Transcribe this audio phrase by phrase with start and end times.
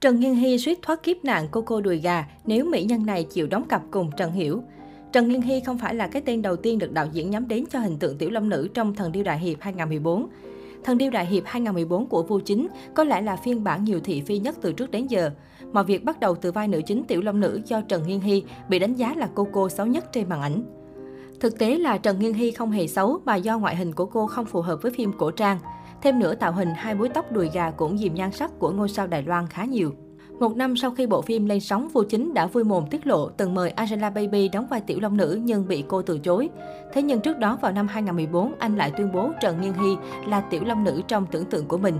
[0.00, 3.24] Trần Nghiên Hy suýt thoát kiếp nạn cô cô đùi gà nếu mỹ nhân này
[3.24, 4.62] chịu đóng cặp cùng Trần Hiểu.
[5.12, 7.64] Trần Nghiên Hy không phải là cái tên đầu tiên được đạo diễn nhắm đến
[7.70, 10.28] cho hình tượng tiểu long nữ trong Thần Điêu Đại Hiệp 2014.
[10.84, 14.20] Thần Điêu Đại Hiệp 2014 của Vu Chính có lẽ là phiên bản nhiều thị
[14.20, 15.30] phi nhất từ trước đến giờ.
[15.72, 18.42] Mọi việc bắt đầu từ vai nữ chính tiểu long nữ do Trần Nghiên Hy
[18.68, 20.62] bị đánh giá là cô cô xấu nhất trên màn ảnh.
[21.40, 24.26] Thực tế là Trần Nghiên Hy không hề xấu mà do ngoại hình của cô
[24.26, 25.58] không phù hợp với phim cổ trang.
[26.02, 28.88] Thêm nữa, tạo hình hai búi tóc đùi gà cũng dìm nhan sắc của ngôi
[28.88, 29.92] sao Đài Loan khá nhiều.
[30.40, 33.28] Một năm sau khi bộ phim lên sóng, Vô Chính đã vui mồm tiết lộ
[33.28, 36.48] từng mời Angela Baby đóng vai tiểu long nữ nhưng bị cô từ chối.
[36.92, 39.96] Thế nhưng trước đó vào năm 2014, anh lại tuyên bố Trần Nghiên Hy
[40.26, 41.94] là tiểu long nữ trong tưởng tượng của mình.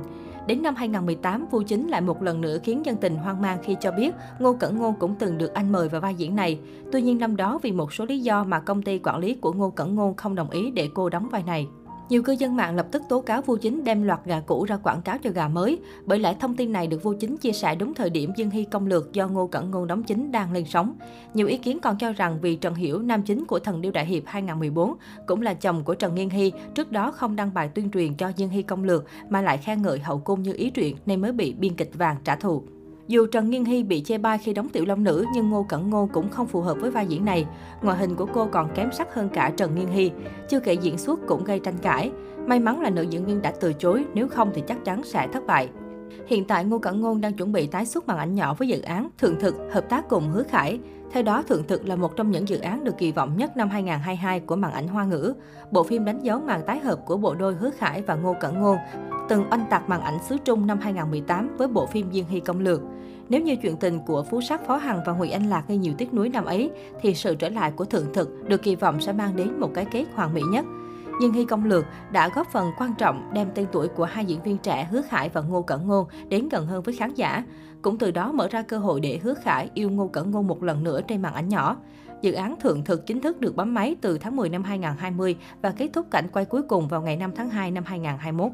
[0.46, 3.76] Đến năm 2018, Vu Chính lại một lần nữa khiến dân tình hoang mang khi
[3.80, 6.58] cho biết Ngô Cẩn Ngôn cũng từng được anh mời vào vai diễn này.
[6.92, 9.52] Tuy nhiên năm đó vì một số lý do mà công ty quản lý của
[9.52, 11.66] Ngô Cẩn Ngôn không đồng ý để cô đóng vai này.
[12.08, 14.76] Nhiều cư dân mạng lập tức tố cáo Vu Chính đem loạt gà cũ ra
[14.76, 17.74] quảng cáo cho gà mới, bởi lẽ thông tin này được Vu Chính chia sẻ
[17.74, 20.64] đúng thời điểm Dương Hy công lược do Ngô Cẩn Ngôn đóng chính đang lên
[20.64, 20.94] sóng.
[21.34, 24.06] Nhiều ý kiến còn cho rằng vì Trần Hiểu, nam chính của Thần Điêu Đại
[24.06, 24.94] Hiệp 2014,
[25.26, 28.32] cũng là chồng của Trần Nghiên Hy, trước đó không đăng bài tuyên truyền cho
[28.36, 31.32] Dương Hy công lược mà lại khen ngợi hậu cung như ý truyện nên mới
[31.32, 32.62] bị biên kịch vàng trả thù.
[33.08, 35.90] Dù Trần Nghiên Hy bị chê bai khi đóng tiểu long nữ, nhưng Ngô Cẩn
[35.90, 37.46] Ngôn cũng không phù hợp với vai diễn này.
[37.82, 40.10] Ngoại hình của cô còn kém sắc hơn cả Trần Nghiên Hy.
[40.48, 42.10] Chưa kể diễn xuất cũng gây tranh cãi.
[42.46, 45.28] May mắn là nữ diễn viên đã từ chối, nếu không thì chắc chắn sẽ
[45.32, 45.68] thất bại.
[46.26, 48.80] Hiện tại Ngô Cẩn Ngôn đang chuẩn bị tái xuất màn ảnh nhỏ với dự
[48.80, 50.78] án Thượng Thực hợp tác cùng Hứa Khải.
[51.16, 53.68] Theo đó, Thượng Thực là một trong những dự án được kỳ vọng nhất năm
[53.68, 55.34] 2022 của màn ảnh hoa ngữ.
[55.70, 58.60] Bộ phim đánh dấu màn tái hợp của bộ đôi Hứa Khải và Ngô Cẩn
[58.60, 58.76] Ngôn,
[59.28, 62.60] từng oanh tạc màn ảnh xứ Trung năm 2018 với bộ phim Diên Hy Công
[62.60, 62.80] Lược.
[63.28, 65.94] Nếu như chuyện tình của Phú Sắc Phó Hằng và Ngụy Anh Lạc gây nhiều
[65.98, 66.70] tiếc nuối năm ấy,
[67.00, 69.84] thì sự trở lại của Thượng Thực được kỳ vọng sẽ mang đến một cái
[69.84, 70.64] kết hoàn mỹ nhất.
[71.20, 74.42] Nhưng Hy Công Lược đã góp phần quan trọng đem tên tuổi của hai diễn
[74.42, 77.44] viên trẻ Hứa Khải và Ngô Cẩn Ngôn đến gần hơn với khán giả.
[77.82, 80.62] Cũng từ đó mở ra cơ hội để Hứa Khải yêu Ngô Cẩn Ngôn một
[80.62, 81.76] lần nữa trên màn ảnh nhỏ.
[82.22, 85.70] Dự án Thượng Thực chính thức được bấm máy từ tháng 10 năm 2020 và
[85.70, 88.52] kết thúc cảnh quay cuối cùng vào ngày 5 tháng 2 năm 2021.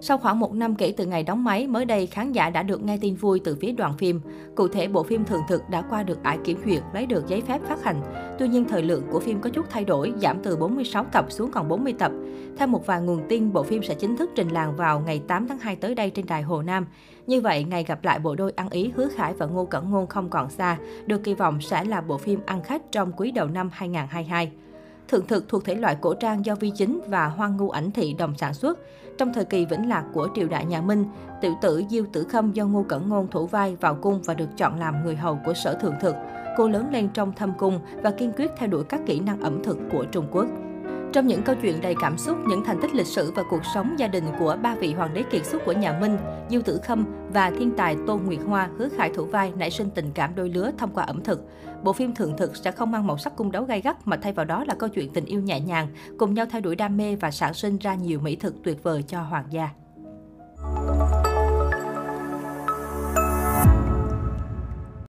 [0.00, 2.82] Sau khoảng một năm kể từ ngày đóng máy, mới đây khán giả đã được
[2.82, 4.20] nghe tin vui từ phía đoàn phim.
[4.54, 7.40] Cụ thể, bộ phim Thường Thực đã qua được ải kiểm duyệt, lấy được giấy
[7.40, 8.00] phép phát hành.
[8.38, 11.50] Tuy nhiên, thời lượng của phim có chút thay đổi, giảm từ 46 tập xuống
[11.50, 12.12] còn 40 tập.
[12.58, 15.48] Theo một vài nguồn tin, bộ phim sẽ chính thức trình làng vào ngày 8
[15.48, 16.86] tháng 2 tới đây trên đài Hồ Nam.
[17.26, 20.06] Như vậy, ngày gặp lại bộ đôi ăn ý Hứa Khải và Ngô Cẩn Ngôn
[20.06, 20.76] không còn xa,
[21.06, 24.50] được kỳ vọng sẽ là bộ phim ăn khách trong quý đầu năm 2022.
[25.08, 28.14] Thượng thực thuộc thể loại cổ trang do Vi Chính và Hoang Ngu Ảnh Thị
[28.18, 28.78] đồng sản xuất.
[29.18, 31.04] Trong thời kỳ vĩnh lạc của triều đại nhà Minh,
[31.40, 34.48] tiểu tử Diêu Tử Khâm do Ngô Cẩn Ngôn thủ vai vào cung và được
[34.56, 36.14] chọn làm người hầu của sở thượng thực.
[36.56, 39.62] Cô lớn lên trong thâm cung và kiên quyết theo đuổi các kỹ năng ẩm
[39.62, 40.46] thực của Trung Quốc.
[41.12, 43.94] Trong những câu chuyện đầy cảm xúc, những thành tích lịch sử và cuộc sống
[43.98, 46.18] gia đình của ba vị hoàng đế kiệt xuất của nhà Minh,
[46.50, 49.90] Diêu Tử Khâm và thiên tài Tô Nguyệt Hoa hứa khải thủ vai nảy sinh
[49.90, 51.44] tình cảm đôi lứa thông qua ẩm thực.
[51.82, 54.32] Bộ phim Thượng thực sẽ không mang màu sắc cung đấu gay gắt mà thay
[54.32, 55.88] vào đó là câu chuyện tình yêu nhẹ nhàng,
[56.18, 59.02] cùng nhau theo đuổi đam mê và sản sinh ra nhiều mỹ thực tuyệt vời
[59.02, 59.68] cho hoàng gia.